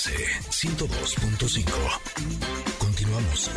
[0.00, 1.68] MBS 102.5.
[2.78, 3.50] Continuamos.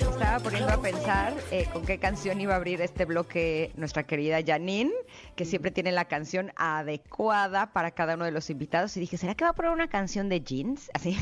[0.00, 4.40] Estaba poniendo a pensar eh, con qué canción iba a abrir este bloque nuestra querida
[4.44, 4.92] Janine,
[5.40, 8.94] que siempre tiene la canción adecuada para cada uno de los invitados.
[8.98, 10.90] Y dije, ¿será que va a poner una canción de jeans?
[10.94, 11.16] Así.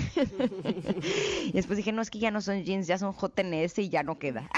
[1.45, 4.02] y después dije, no, es que ya no son jeans, ya son JNS y ya
[4.02, 4.51] no queda.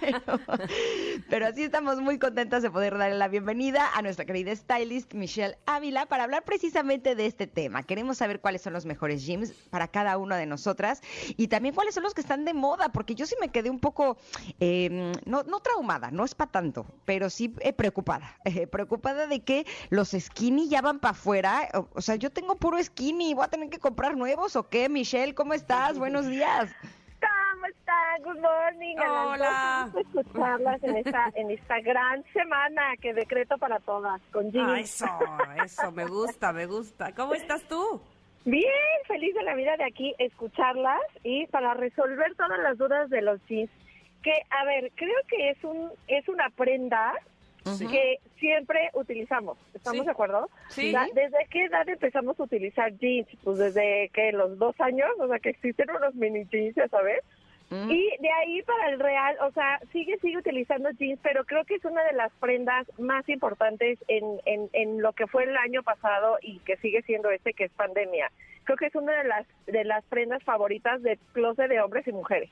[0.00, 0.22] pero,
[1.30, 5.56] pero así estamos muy contentas de poder darle la bienvenida a nuestra querida stylist Michelle
[5.66, 7.84] Ávila para hablar precisamente de este tema.
[7.84, 11.00] Queremos saber cuáles son los mejores gyms para cada una de nosotras
[11.36, 13.78] y también cuáles son los que están de moda, porque yo sí me quedé un
[13.78, 14.16] poco,
[14.58, 18.36] eh, no, no traumada, no es para tanto, pero sí eh, preocupada.
[18.44, 21.68] eh, preocupada de que los skinny ya van para afuera.
[21.74, 24.88] O, o sea, yo tengo puro skinny, ¿voy a tener que comprar nuevos o qué?
[24.88, 25.98] Michelle, ¿cómo estás?
[25.98, 26.70] Buenos días.
[27.20, 28.22] ¿Cómo están?
[28.22, 28.96] Good morning.
[28.98, 29.90] Hola.
[29.98, 34.80] Escucharlas en esta, en esta gran semana que decreto para todas, con Ah, jeans.
[34.80, 35.06] eso,
[35.64, 37.12] eso, me gusta, me gusta.
[37.14, 38.00] ¿Cómo estás tú?
[38.44, 38.62] Bien,
[39.08, 43.40] feliz de la vida de aquí, escucharlas y para resolver todas las dudas de los
[43.48, 43.70] jeans.
[44.22, 47.12] Que, a ver, creo que es un es una prenda
[47.88, 49.58] que siempre utilizamos.
[49.74, 50.04] ¿Estamos Sí.
[50.06, 50.50] de acuerdo?
[50.68, 50.94] Sí.
[51.14, 53.28] ¿Desde qué edad empezamos a utilizar jeans?
[53.42, 57.20] Pues desde que los dos años, o sea, que existen unos mini jeans, ya sabes.
[57.68, 57.90] Mm.
[57.90, 61.74] Y de ahí para el real, o sea, sigue, sigue utilizando jeans, pero creo que
[61.74, 65.82] es una de las prendas más importantes en, en, en lo que fue el año
[65.82, 68.30] pasado y que sigue siendo este, que es pandemia.
[68.62, 72.12] Creo que es una de las, de las prendas favoritas de closet de hombres y
[72.12, 72.50] mujeres.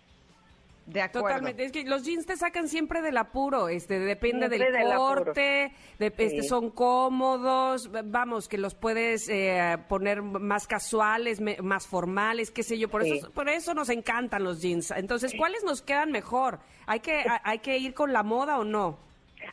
[0.87, 1.29] De acuerdo.
[1.29, 1.65] Totalmente.
[1.65, 6.07] Es que los jeans te sacan siempre del apuro, este, depende Siempre del corte, de-
[6.19, 12.63] este, son cómodos, vamos, que los puedes eh, poner más casuales, me- más formales, qué
[12.63, 12.89] sé yo.
[12.89, 13.13] Por Sí.
[13.19, 14.91] eso, por eso nos encantan los jeans.
[14.91, 16.59] Entonces, ¿cuáles nos quedan mejor?
[16.87, 18.99] ¿Hay que, a- hay que ir con la moda o no?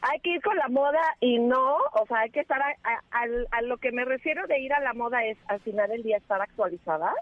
[0.01, 2.67] Hay que ir con la moda y no, o sea, hay que estar, a,
[3.11, 3.25] a-
[3.57, 6.17] a lo que me refiero de ir a la moda es al final del día
[6.17, 7.13] estar actualizada.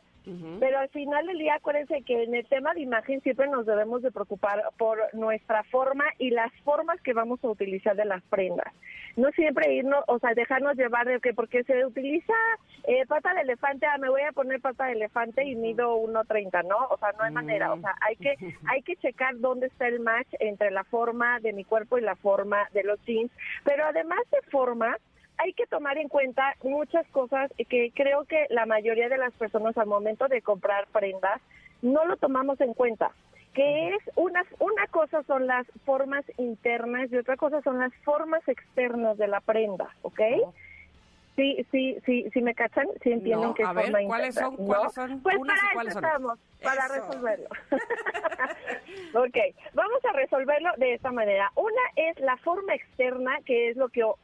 [0.60, 4.02] Pero al final del día, acuérdense que en el tema de imagen siempre nos debemos
[4.02, 8.72] de preocupar por nuestra forma y las formas que vamos a utilizar de las prendas.
[9.16, 12.34] No siempre irnos, o sea, dejarnos llevar de que porque se utiliza
[12.84, 16.68] eh, pata de elefante, ah, me voy a poner pata de elefante y mido 1.30,
[16.68, 16.78] ¿no?
[16.90, 18.36] O sea, no hay manera, o sea, hay que
[18.70, 22.16] hay que checar dónde está el match entre la forma de mi cuerpo y la
[22.16, 23.32] forma de los jeans,
[23.64, 24.98] pero además de forma,
[25.40, 29.78] hay que tomar en cuenta muchas cosas que creo que la mayoría de las personas
[29.78, 31.42] al momento de comprar prendas
[31.82, 33.12] no lo tomamos en cuenta.
[33.54, 38.48] Que es una, una cosa son las formas internas y otra cosa son las formas
[38.48, 40.22] externas de la prenda, ¿ok?
[41.40, 44.36] Sí, sí, sí, sí me cachan, sí entienden No, que es a ver, forma ¿cuáles
[44.36, 44.60] interna, son?
[44.60, 44.66] ¿no?
[44.74, 45.22] ¿Cuáles son?
[45.22, 46.06] Pues Unas y para cuáles eso son.
[46.10, 46.94] estamos, para Eso.
[46.96, 47.48] resolverlo.
[49.14, 49.38] ok,
[49.74, 51.50] vamos a resolverlo de esta manera.
[51.56, 54.18] Una es la forma externa, que es lo que lo,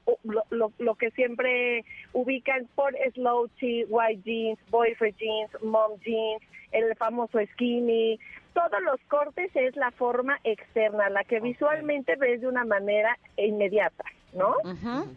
[0.50, 6.42] lo- lo que siempre ubican por slow tee, white jeans, boyfriend jeans, mom jeans,
[6.74, 8.20] el famoso skinny.
[8.54, 14.04] Todos los cortes es la forma externa, la que visualmente ves de una manera inmediata,
[14.34, 14.56] ¿no?
[14.66, 15.16] Ujú.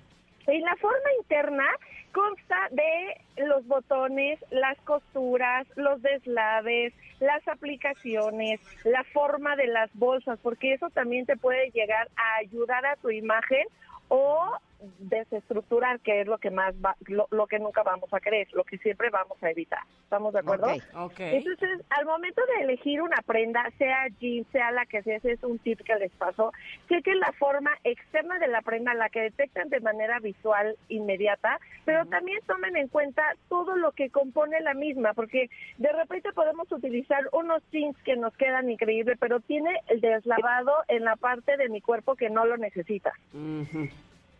[0.48, 1.66] Y la forma interna
[2.12, 10.38] consta de los botones, las costuras, los deslaves, las aplicaciones, la forma de las bolsas,
[10.42, 13.66] porque eso también te puede llegar a ayudar a tu imagen
[14.08, 14.56] o
[14.98, 18.64] desestructurar, que es lo que más va- lo, lo que nunca vamos a querer, lo
[18.64, 19.80] que siempre vamos a evitar.
[20.04, 20.66] ¿Estamos de acuerdo?
[20.66, 20.82] Ok.
[20.94, 21.20] Ok.
[21.20, 25.42] Entonces, al momento de elegir una prenda, sea jeans, sea la que sea, ese es
[25.42, 26.52] un tip que les paso,
[26.88, 32.06] chequen la forma externa de la prenda, la que detectan de manera visual inmediata, pero
[32.06, 37.22] también tomen en cuenta todo lo que compone la misma, porque de repente podemos utilizar
[37.32, 41.80] unos jeans que nos quedan increíbles, pero tiene el deslavado en la parte de mi
[41.80, 43.12] cuerpo que no lo necesita.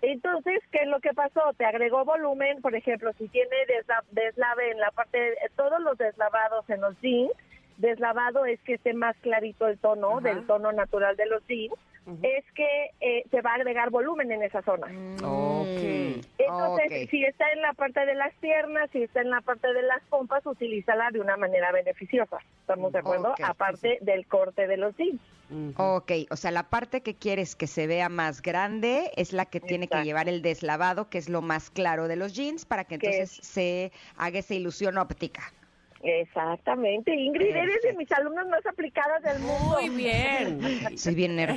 [0.00, 1.40] Entonces, ¿qué es lo que pasó?
[1.56, 5.98] Te agregó volumen, por ejemplo, si tiene desla- deslave en la parte, de, todos los
[5.98, 7.32] deslavados en los jeans,
[7.78, 10.20] deslavado es que esté más clarito el tono, Ajá.
[10.20, 11.74] del tono natural de los jeans,
[12.22, 14.86] es que eh, se va a agregar volumen en esa zona.
[15.22, 16.24] Ok.
[16.38, 19.82] Entonces, si está en la parte de las piernas, si está en la parte de
[19.82, 22.38] las pompas, utilízala de una manera beneficiosa.
[22.60, 23.34] ¿Estamos de acuerdo?
[23.42, 25.20] Aparte del corte de los jeans.
[25.50, 25.82] Ujú.
[25.82, 29.60] Ok, o sea, la parte que quieres que se vea más grande es la que
[29.60, 32.98] tiene que llevar el deslavado, que es lo más claro de los jeans, para que
[32.98, 35.52] Que entonces se haga esa ilusión óptica.
[36.08, 39.78] Exactamente, Ingrid, eres de mis alumnas más aplicadas del mundo.
[39.80, 40.98] Muy bien.
[40.98, 41.56] Soy bien nerd.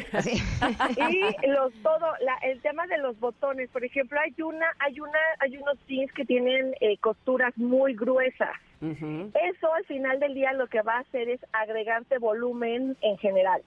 [0.98, 5.20] Y los todo, la, el tema de los botones, por ejemplo, hay una, hay una,
[5.40, 8.52] hay unos jeans que tienen eh, costuras muy gruesas.
[8.82, 13.62] Eso al final del día lo que va a hacer es agregarte volumen en general.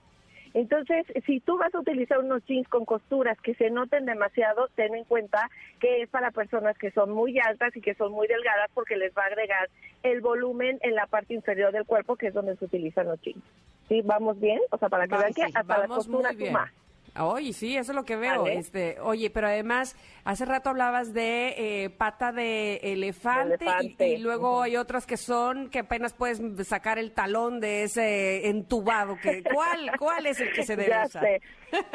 [0.54, 4.94] Entonces, si tú vas a utilizar unos jeans con costuras que se noten demasiado, ten
[4.94, 8.70] en cuenta que es para personas que son muy altas y que son muy delgadas
[8.72, 9.68] porque les va a agregar
[10.04, 13.42] el volumen en la parte inferior del cuerpo, que es donde se utilizan los jeans.
[13.88, 14.00] ¿Sí?
[14.02, 14.60] ¿Vamos bien?
[14.70, 16.72] O sea, para que Vamos, vean que hasta la costura suma.
[17.20, 18.42] Oye, sí, eso es lo que veo.
[18.42, 18.58] Vale.
[18.58, 19.94] Este, oye, pero además,
[20.24, 25.16] hace rato hablabas de eh, pata de elefante, y- Elefante, Y, luego hay otras que
[25.16, 29.16] son que apenas puedes sacar el talón de ese entubado.
[29.22, 31.22] Que, ¿cuál, ¿Cuál es el que se debe Ya usar?
[31.22, 31.40] sé.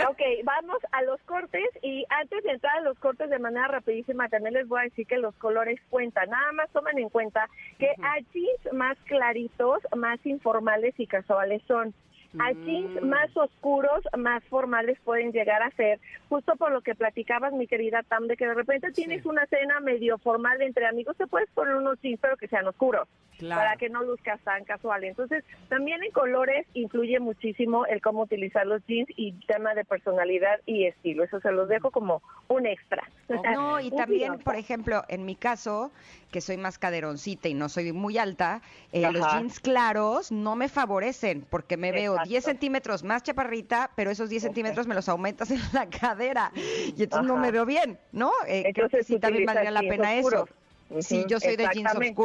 [0.09, 4.27] Ok, vamos a los cortes y antes de entrar a los cortes de manera rapidísima,
[4.29, 6.29] también les voy a decir que los colores cuentan.
[6.29, 11.93] Nada más tomen en cuenta que a jeans más claritos, más informales y casuales son.
[12.37, 15.99] A jeans más oscuros, más formales pueden llegar a ser,
[16.29, 19.79] justo por lo que platicabas, mi querida Tam, de que de repente tienes una cena
[19.79, 23.07] medio formal entre amigos, te puedes poner unos jeans, pero que sean oscuros
[23.39, 23.61] Claro.
[23.61, 25.05] para que no luzcas tan casual.
[25.05, 30.59] Entonces, también en colores influye muchísimo el cómo utilizar los jeans y tema de personalidad
[30.65, 31.23] y estilo.
[31.23, 33.01] Eso se los dejo como un extra.
[33.29, 35.93] No, y también, por ejemplo, en mi caso,
[36.31, 40.67] que soy más caderoncita y no soy muy alta, eh, los jeans claros no me
[40.67, 42.29] favorecen porque me veo Exacto.
[42.29, 47.03] 10 centímetros más chaparrita, pero esos 10 centímetros me los aumentas en la cadera y
[47.03, 48.31] entonces no me veo bien, ¿no?
[48.47, 50.49] Eh, creo que Entonces, sí también valdría la pena oscuros.
[50.49, 50.59] eso.
[51.07, 52.15] Sí, Ujú, yo soy de jeans exactamente.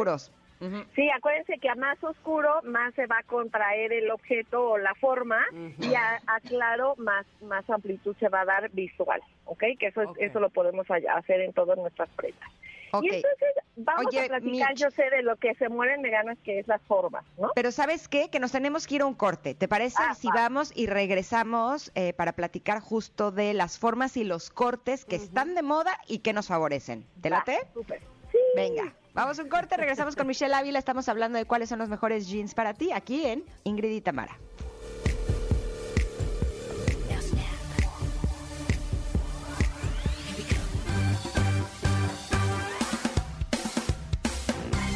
[0.95, 4.93] Sí, acuérdense que a más oscuro más se va a contraer el objeto o la
[4.95, 5.39] forma
[5.79, 9.63] y a, a claro más más amplitud se va a dar visual, ¿ok?
[9.79, 10.17] Que eso es, Ok.
[10.19, 12.49] eso lo podemos hacer en todas nuestras prendas.
[12.91, 13.03] Ok.
[13.03, 14.79] Y entonces vamos Oye, a platicar, Mitch.
[14.79, 17.51] yo sé de lo que se mueren de ganas que es las formas, ¿no?
[17.55, 18.29] Pero ¿sabes qué?
[18.29, 19.53] Que nos tenemos que ir a un corte.
[19.53, 20.35] ¿Te parece Ah, si va.
[20.35, 25.55] vamos y regresamos eh, para platicar justo de las formas y los cortes que están
[25.55, 27.05] de moda y que nos favorecen?
[27.21, 27.57] ¿Te Va, late?
[27.73, 27.99] súper.
[28.31, 28.37] Sí.
[28.55, 31.89] Venga, vamos a un corte, regresamos con Michelle Ávila, estamos hablando de cuáles son los
[31.89, 34.37] mejores jeans para ti aquí en Ingrid y Tamara.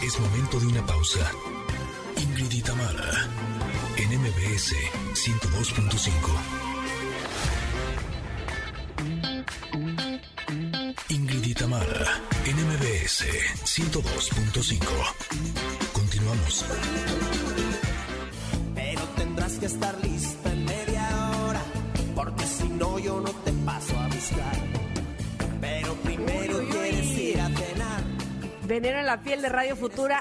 [0.04, 1.32] Es momento de una pausa.
[2.18, 3.28] Ingrid y Tamara,
[3.96, 4.74] en MBS
[5.14, 6.59] 102.5.
[13.20, 13.26] MBS
[13.66, 14.80] 102.5.
[15.92, 16.66] Continuamos.
[18.74, 21.62] Pero tendrás que estar lista en media hora,
[22.16, 24.58] porque si no yo no te paso a buscar.
[25.60, 28.04] Pero primero quieres ir a cenar.
[28.64, 30.19] Veneno en la piel de Radio Futura.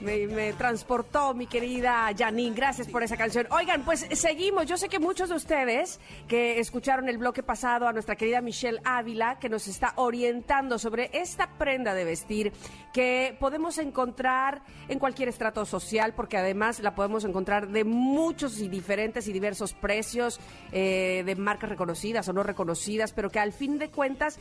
[0.00, 2.54] Me, me transportó mi querida Janine.
[2.54, 3.46] Gracias por esa canción.
[3.50, 4.66] Oigan, pues seguimos.
[4.66, 8.80] Yo sé que muchos de ustedes que escucharon el bloque pasado a nuestra querida Michelle
[8.84, 12.52] Ávila, que nos está orientando sobre esta prenda de vestir
[12.92, 18.68] que podemos encontrar en cualquier estrato social, porque además la podemos encontrar de muchos y
[18.68, 20.40] diferentes y diversos precios,
[20.72, 24.38] eh, de marcas reconocidas o no reconocidas, pero que al fin de cuentas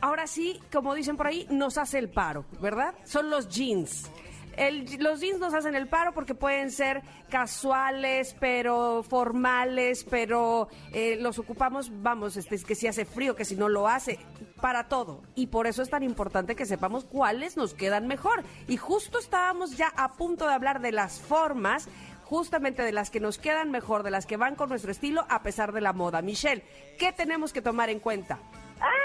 [0.00, 2.94] ahora sí, como dicen por ahí, nos hace el paro, ¿verdad?
[3.04, 4.10] Son los jeans.
[4.56, 11.16] El- los jeans nos hacen el paro porque pueden ser casuales, pero formales, pero eh,
[11.20, 14.18] los ocupamos, vamos, este, es que si hace frío, que si no lo hace,
[14.60, 15.22] para todo.
[15.34, 18.42] Y por eso es tan importante que sepamos cuáles nos quedan mejor.
[18.68, 21.88] Y justo estábamos ya a punto de hablar de las formas
[22.24, 25.42] justamente de las que nos quedan mejor, de las que van con nuestro estilo a
[25.42, 26.22] pesar de la moda.
[26.22, 26.64] Michelle,
[26.98, 28.38] ¿qué tenemos que tomar en cuenta?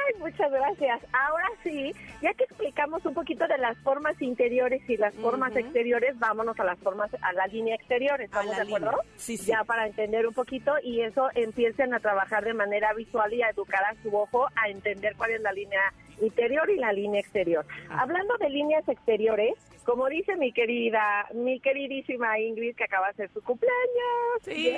[0.08, 1.02] Ay, muchas gracias.
[1.14, 6.18] Ahora sí, ya que explicamos un poquito de las formas interiores y las formas exteriores,
[6.20, 8.22] vámonos a las formas, a la línea exterior.
[8.22, 9.02] ¿Estamos de acuerdo?
[9.16, 9.52] Sí, sí.
[9.52, 13.50] Ya para entender un poquito y eso empiecen a trabajar de manera visual y a
[13.50, 15.82] educar a su ojo a entender cuál es la línea
[16.22, 17.66] interior y la línea exterior.
[17.90, 18.02] Ah.
[18.02, 23.30] Hablando de líneas exteriores, como dice mi querida, mi queridísima Ingrid, que acaba de hacer
[23.32, 24.42] su cumpleaños.
[24.42, 24.70] Sí.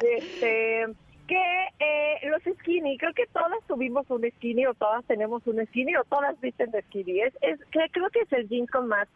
[0.02, 0.86] Este,
[1.30, 5.94] que eh, los skinny, creo que todas tuvimos un skinny o todas tenemos un skinny
[5.94, 7.20] o todas visten de skinny.
[7.20, 9.06] Es, es creo que es el jeans con más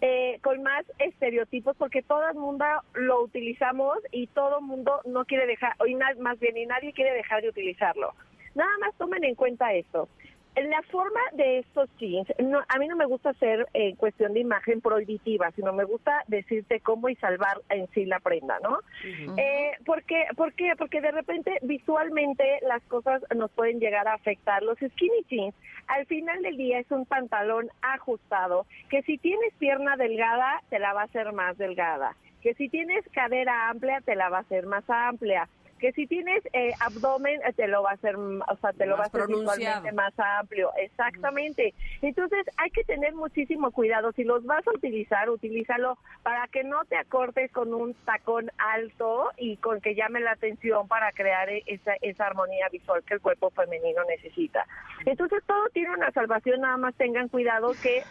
[0.00, 5.26] eh, con más estereotipos porque todo el mundo lo utilizamos y todo el mundo no
[5.26, 5.84] quiere dejar, o
[6.22, 8.14] más bien y nadie quiere dejar de utilizarlo.
[8.54, 10.08] Nada más tomen en cuenta esto.
[10.66, 14.40] La forma de estos jeans, no, a mí no me gusta hacer eh, cuestión de
[14.40, 18.78] imagen prohibitiva, sino me gusta decirte cómo y salvar en sí la prenda, ¿no?
[19.36, 20.72] eh, porque, ¿Por qué?
[20.76, 24.62] Porque de repente visualmente las cosas nos pueden llegar a afectar.
[24.62, 25.54] Los skinny jeans,
[25.86, 30.92] al final del día es un pantalón ajustado, que si tienes pierna delgada, te la
[30.92, 32.16] va a hacer más delgada.
[32.42, 35.48] Que si tienes cadera amplia, te la va a hacer más amplia
[35.78, 38.96] que si tienes eh, abdomen eh, te lo va a hacer, o sea, te lo
[38.96, 41.74] va a hacer visualmente más amplio, exactamente.
[42.02, 44.12] Entonces hay que tener muchísimo cuidado.
[44.12, 49.30] Si los vas a utilizar, utilízalo para que no te acortes con un tacón alto
[49.36, 53.20] y con que llame la atención para crear e-, esa, esa armonía visual que el
[53.20, 54.66] cuerpo femenino necesita.
[55.06, 58.02] Entonces todo tiene una salvación, nada más tengan cuidado que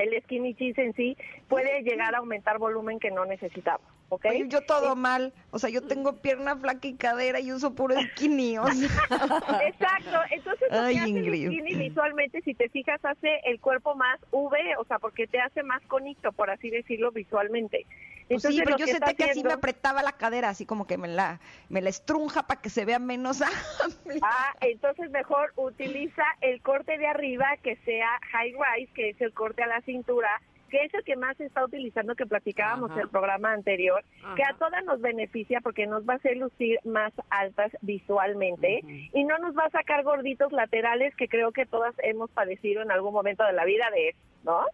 [0.00, 1.16] el skinny jeans en sí
[1.48, 3.86] puede llegar a aumentar volumen que no necesitamos.
[4.10, 4.48] ¿okay?
[4.48, 8.56] yo todo mal, o sea, yo tengo pierna flaca y cadera y uso puro skinny.
[8.56, 14.18] Exacto, entonces lo que hace el skinny visualmente, si te fijas, hace el cuerpo más
[14.32, 17.86] V, o sea, porque te hace más conito, por así decirlo, visualmente.
[18.30, 21.08] Pues sí, pero yo sentí que así me apretaba la cadera, así como que me
[21.08, 23.42] la, me la estrunja para que se vea menos
[23.84, 24.20] amplia.
[24.22, 29.32] Ah, entonces mejor utiliza el corte de arriba que sea high rise, que es el
[29.32, 30.28] corte a la cintura,
[30.70, 34.04] que es el que más se está utilizando, que platicábamos en el programa anterior,
[34.36, 38.82] que a todas nos beneficia porque nos va a hacer lucir más altas visualmente
[39.12, 42.92] y no nos va a sacar gorditos laterales que creo que todas hemos padecido en
[42.92, 44.64] algún momento de la vida de eso, ¿no?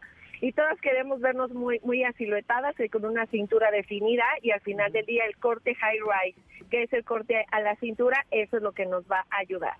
[0.40, 4.92] Y todas queremos vernos muy muy asiluetadas y con una cintura definida y al final
[4.92, 6.40] del día el corte high rise,
[6.70, 9.74] que es el corte a la cintura, eso es lo que nos va a ayudar.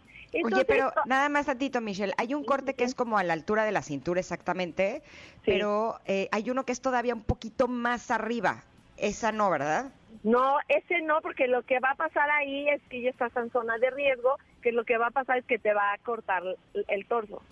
[0.44, 3.32] Oye, pero nada más a Tito, Michelle, hay un corte que es como a la
[3.32, 5.02] altura de la cintura exactamente,
[5.44, 8.64] pero eh, hay uno que es todavía un poquito más arriba.
[8.96, 9.92] Esa no, ¿verdad?
[10.24, 13.50] No, ese no, porque lo que va a pasar ahí es que ya estás en
[13.50, 16.42] zona de riesgo, que lo que va a pasar es que te va a cortar
[16.88, 17.42] el torso.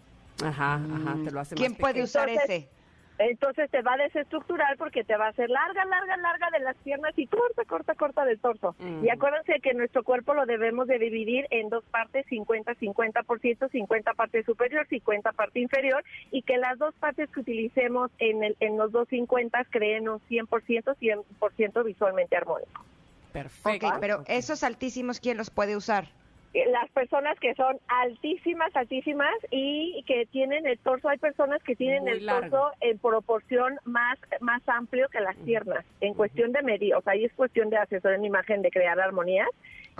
[0.42, 2.68] Ajá, ajá, te lo hace ¿Quién puede usar ese?
[3.18, 6.76] Entonces te va a desestructurar porque te va a hacer larga, larga, larga de las
[6.78, 8.74] piernas y corta, corta, corta del torso.
[9.02, 14.14] Y acuérdense que nuestro cuerpo lo debemos de dividir en dos partes, 50, 50%, 50
[14.14, 16.02] parte superior, 50 parte inferior,
[16.32, 20.20] y que las dos partes que utilicemos en, el, en los dos 50 creen un
[20.20, 22.84] 100%, 100% visualmente armónico.
[23.32, 23.92] Perfecto.
[24.00, 26.06] pero esos altísimos, ¿quién los puede usar?
[26.54, 32.06] Las personas que son altísimas, altísimas y que tienen el torso, hay personas que tienen
[32.06, 37.02] el torso en proporción más, más amplio que las piernas, en cuestión de medir, o
[37.02, 39.48] sea, ahí es cuestión de asesorar en imagen, de crear armonías.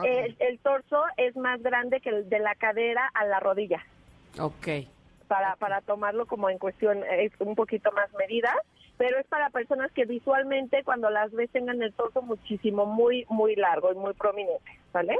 [0.04, 3.84] El, torso es más grande que el de la cadera a la rodilla.
[4.38, 4.86] Ok.
[5.28, 8.54] Para, para tomarlo como en cuestión, es un poquito más medida
[8.96, 13.56] pero es para personas que visualmente cuando las ves tengan el torso muchísimo, muy, muy
[13.56, 15.18] largo y muy prominente, ¿vale?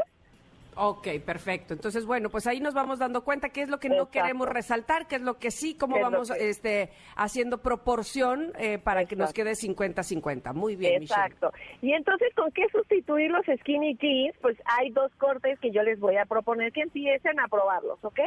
[0.77, 1.75] Ok, perfecto.
[1.75, 5.07] Entonces, bueno, pues ahí nos vamos dando cuenta qué es lo que no queremos resaltar,
[5.07, 9.53] qué es lo que sí, cómo vamos este, haciendo proporción eh, para que nos quede
[9.53, 10.53] 50-50.
[10.53, 11.53] Muy bien, Exacto.
[11.81, 14.37] Y entonces, ¿con qué sustituir los skinny jeans?
[14.41, 18.21] Pues hay dos cortes que yo les voy a proponer que empiecen a probarlos, ¿ok?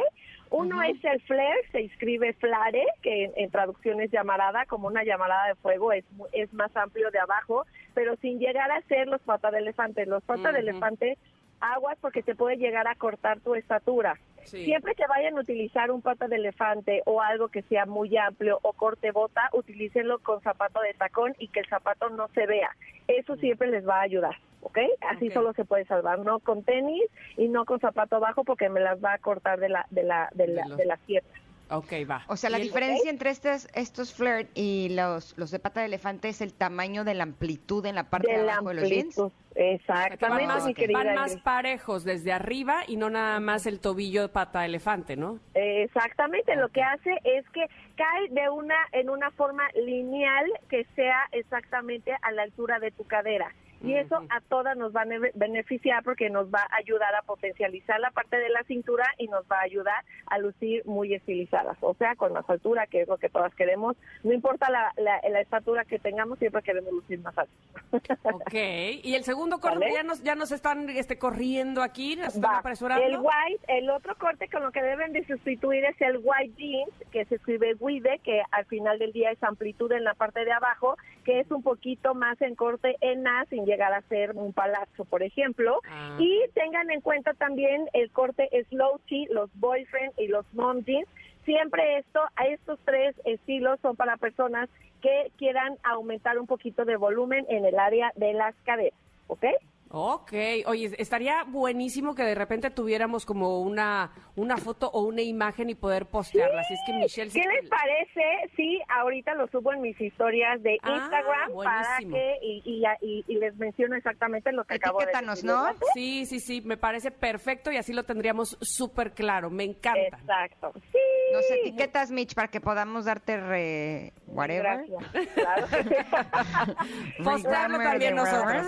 [0.50, 5.48] Uno es el flare, se escribe flare, que en, traducción es llamarada, como una llamarada
[5.48, 9.52] de fuego, es, es más amplio de abajo, pero sin llegar a ser los patas
[9.52, 10.06] de elefante.
[10.06, 11.18] Los patas de elefante
[11.60, 14.18] aguas porque te puede llegar a cortar tu estatura.
[14.44, 18.58] Siempre que vayan a utilizar un pata de elefante o algo que sea muy amplio
[18.62, 22.70] o corte bota, utilícenlo con zapato de tacón y que el zapato no se vea.
[23.08, 23.40] Eso mm.
[23.40, 24.78] siempre les va a ayudar, ¿ok?
[25.10, 27.02] Así solo se puede salvar, no con tenis
[27.36, 30.30] y no con zapato bajo porque me las va a cortar de la de la
[30.34, 31.47] de, la, de las piernas.
[31.70, 32.24] Ok, va.
[32.28, 36.28] O sea, la diferencia entre estos, estos flirt y los, los de pata de elefante
[36.28, 39.20] es el tamaño de la amplitud en la parte de, abajo de los jeans.
[39.54, 44.28] Exactamente, van más, van más parejos desde arriba y no nada más el tobillo de
[44.28, 45.40] pata de elefante, ¿no?
[45.54, 51.22] Exactamente, lo que hace es que cae de una en una forma lineal que sea
[51.32, 56.02] exactamente a la altura de tu cadera y eso a todas nos va a beneficiar
[56.02, 59.58] porque nos va a ayudar a potencializar la parte de la cintura y nos va
[59.58, 63.28] a ayudar a lucir muy estilizadas, o sea, con más altura, que es lo que
[63.28, 63.96] todas queremos.
[64.24, 67.52] No importa la, la, estatura que tengamos, siempre queremos lucir más alto.
[68.22, 68.54] Ok,
[69.02, 73.04] y el segundo corte, ya nos, ya nos están este, corriendo aquí, nos están apresurando.
[73.04, 76.92] El white, el otro corte con lo que deben de sustituir es el white jeans,
[77.10, 80.52] que se escribe guide, que al final del día es amplitud en la parte de
[80.52, 80.96] abajo,
[81.28, 85.04] que es un poquito más en corte en A, sin llegar a ser un palazzo,
[85.04, 85.82] por ejemplo.
[85.86, 86.16] Ah.
[86.18, 91.06] Y tengan en cuenta también el corte slouchy, los boyfriend y los mom jeans.
[91.44, 94.70] Siempre esto, a estos tres estilos son para personas
[95.02, 99.44] que quieran aumentar un poquito de volumen en el área de las caderas, ¿ok?
[99.90, 100.32] Ok,
[100.66, 105.74] oye, estaría buenísimo que de repente tuviéramos como una, una foto o una imagen y
[105.74, 106.60] poder postearla.
[106.60, 107.30] Así es que Michelle...
[107.32, 108.52] ¿Qué les parece?
[108.54, 112.16] Sí, ahorita lo subo en mis historias de Ah, Instagram para buenísimo.
[112.16, 115.50] que, y, y, y- y les menciono exactamente lo que acabo de Etiquétanos, decir.
[115.50, 115.66] ¿no?
[115.94, 119.48] Sí, sí, sí, me parece perfecto y así lo tendríamos súper claro.
[119.48, 120.00] Me encanta.
[120.18, 120.72] Exacto.
[120.92, 120.98] Sí.
[121.32, 124.12] Nos etiquetas, Mitch, para que podamos darte re...
[124.26, 124.84] whatever.
[124.86, 125.28] Gracias.
[125.34, 125.66] Claro.
[127.24, 128.66] Postearlo también nosotros.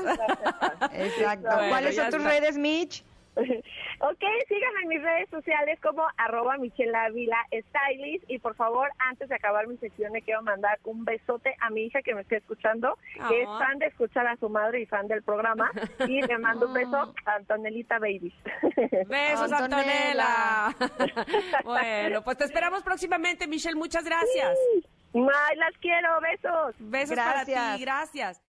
[1.18, 1.48] Exacto.
[1.54, 2.28] Bueno, ¿Cuáles son tus está.
[2.28, 3.04] redes, Mitch?
[3.36, 9.68] ok, síganme en mis redes sociales como arroba Stylist y por favor, antes de acabar
[9.68, 12.98] mi sección, le quiero mandar un besote a mi hija que me está escuchando,
[13.28, 13.58] que es Ah.
[13.58, 15.70] fan de escuchar a su madre y fan del programa
[16.08, 18.34] y le mando un beso a Antonelita Baby.
[19.06, 20.74] Besos, Antonella.
[21.64, 23.76] Bueno, pues te esperamos próximamente, Michelle.
[23.76, 24.58] Muchas gracias.
[25.12, 26.74] May, las quiero, besos.
[26.78, 28.49] Besos para ti, gracias.